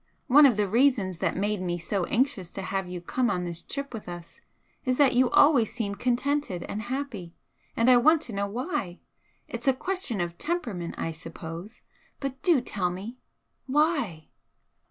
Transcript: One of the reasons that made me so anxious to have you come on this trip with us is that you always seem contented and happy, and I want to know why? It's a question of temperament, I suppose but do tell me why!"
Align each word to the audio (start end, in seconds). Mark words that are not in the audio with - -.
One 0.25 0.47
of 0.47 0.57
the 0.57 0.67
reasons 0.67 1.19
that 1.19 1.35
made 1.37 1.61
me 1.61 1.77
so 1.77 2.05
anxious 2.05 2.51
to 2.53 2.63
have 2.63 2.89
you 2.89 3.01
come 3.01 3.29
on 3.29 3.43
this 3.43 3.61
trip 3.61 3.93
with 3.93 4.09
us 4.09 4.41
is 4.83 4.97
that 4.97 5.13
you 5.13 5.29
always 5.29 5.71
seem 5.71 5.93
contented 5.93 6.63
and 6.63 6.81
happy, 6.81 7.35
and 7.77 7.87
I 7.87 7.97
want 7.97 8.23
to 8.23 8.33
know 8.33 8.47
why? 8.47 9.01
It's 9.47 9.67
a 9.67 9.75
question 9.75 10.19
of 10.19 10.39
temperament, 10.39 10.95
I 10.97 11.11
suppose 11.11 11.83
but 12.19 12.41
do 12.41 12.61
tell 12.61 12.89
me 12.89 13.19
why!" 13.67 14.29